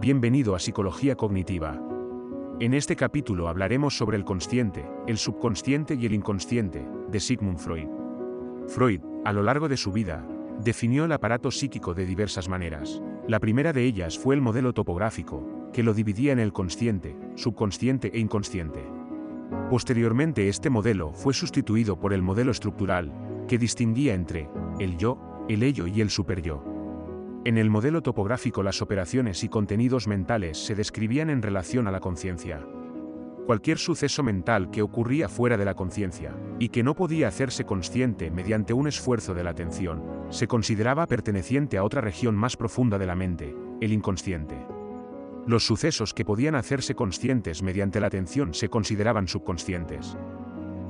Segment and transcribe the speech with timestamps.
[0.00, 1.80] Bienvenido a Psicología Cognitiva.
[2.60, 7.88] En este capítulo hablaremos sobre el consciente, el subconsciente y el inconsciente, de Sigmund Freud.
[8.68, 10.26] Freud, a lo largo de su vida,
[10.62, 13.02] definió el aparato psíquico de diversas maneras.
[13.26, 18.10] La primera de ellas fue el modelo topográfico, que lo dividía en el consciente, subconsciente
[18.12, 18.84] e inconsciente.
[19.70, 23.10] Posteriormente este modelo fue sustituido por el modelo estructural,
[23.48, 25.18] que distinguía entre el yo,
[25.48, 26.75] el ello y el superyo.
[27.46, 32.00] En el modelo topográfico las operaciones y contenidos mentales se describían en relación a la
[32.00, 32.66] conciencia.
[33.46, 38.32] Cualquier suceso mental que ocurría fuera de la conciencia, y que no podía hacerse consciente
[38.32, 43.06] mediante un esfuerzo de la atención, se consideraba perteneciente a otra región más profunda de
[43.06, 44.66] la mente, el inconsciente.
[45.46, 50.18] Los sucesos que podían hacerse conscientes mediante la atención se consideraban subconscientes.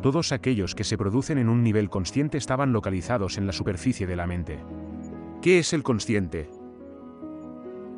[0.00, 4.16] Todos aquellos que se producen en un nivel consciente estaban localizados en la superficie de
[4.16, 4.58] la mente.
[5.46, 6.50] ¿Qué es el consciente?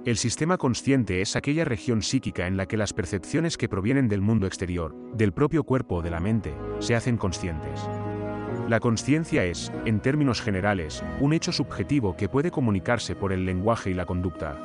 [0.05, 4.21] El sistema consciente es aquella región psíquica en la que las percepciones que provienen del
[4.21, 7.89] mundo exterior, del propio cuerpo o de la mente, se hacen conscientes.
[8.69, 13.89] La conciencia es, en términos generales, un hecho subjetivo que puede comunicarse por el lenguaje
[13.89, 14.61] y la conducta.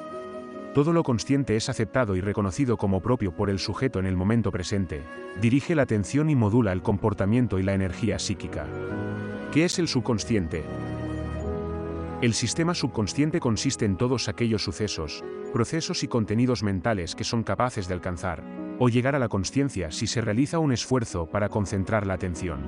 [0.74, 4.52] Todo lo consciente es aceptado y reconocido como propio por el sujeto en el momento
[4.52, 5.04] presente,
[5.40, 8.68] dirige la atención y modula el comportamiento y la energía psíquica.
[9.54, 10.66] ¿Qué es el subconsciente?
[12.24, 17.90] El sistema subconsciente consiste en todos aquellos sucesos, procesos y contenidos mentales que son capaces
[17.90, 18.42] de alcanzar
[18.80, 22.62] o llegar a la conciencia si se realiza un esfuerzo para concentrar la atención.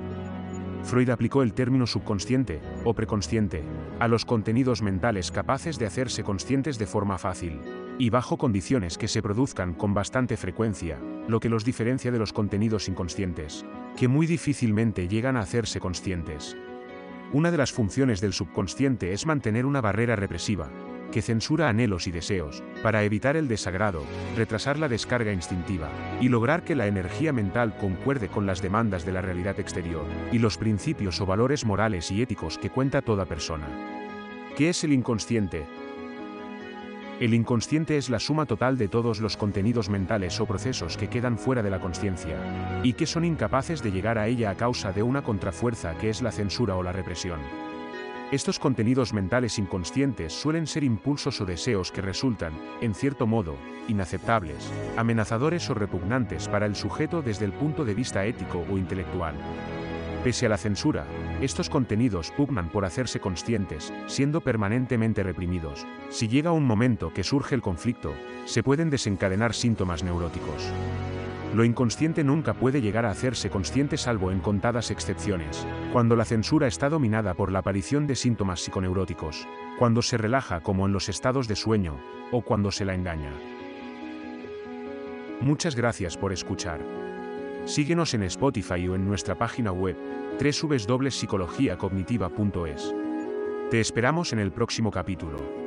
[0.82, 3.62] Freud aplicó el término subconsciente, o preconsciente,
[3.98, 7.58] a los contenidos mentales capaces de hacerse conscientes de forma fácil,
[7.98, 12.34] y bajo condiciones que se produzcan con bastante frecuencia, lo que los diferencia de los
[12.34, 13.64] contenidos inconscientes,
[13.96, 16.58] que muy difícilmente llegan a hacerse conscientes.
[17.32, 20.70] Una de las funciones del subconsciente es mantener una barrera represiva,
[21.10, 24.04] que censura anhelos y deseos, para evitar el desagrado,
[24.36, 29.12] retrasar la descarga instintiva, y lograr que la energía mental concuerde con las demandas de
[29.12, 33.66] la realidad exterior, y los principios o valores morales y éticos que cuenta toda persona.
[34.56, 35.66] ¿Qué es el inconsciente?
[37.18, 41.38] El inconsciente es la suma total de todos los contenidos mentales o procesos que quedan
[41.38, 42.36] fuera de la conciencia,
[42.82, 46.20] y que son incapaces de llegar a ella a causa de una contrafuerza que es
[46.20, 47.40] la censura o la represión.
[48.32, 53.56] Estos contenidos mentales inconscientes suelen ser impulsos o deseos que resultan, en cierto modo,
[53.88, 59.36] inaceptables, amenazadores o repugnantes para el sujeto desde el punto de vista ético o intelectual.
[60.26, 61.06] Pese a la censura,
[61.40, 65.86] estos contenidos pugnan por hacerse conscientes, siendo permanentemente reprimidos.
[66.08, 68.12] Si llega un momento que surge el conflicto,
[68.44, 70.64] se pueden desencadenar síntomas neuróticos.
[71.54, 76.66] Lo inconsciente nunca puede llegar a hacerse consciente salvo en contadas excepciones, cuando la censura
[76.66, 79.46] está dominada por la aparición de síntomas psiconeuróticos,
[79.78, 82.00] cuando se relaja como en los estados de sueño,
[82.32, 83.30] o cuando se la engaña.
[85.40, 86.80] Muchas gracias por escuchar.
[87.66, 89.96] Síguenos en Spotify o en nuestra página web,
[90.38, 92.94] www.psicologiacognitiva.es.
[93.70, 95.65] Te esperamos en el próximo capítulo.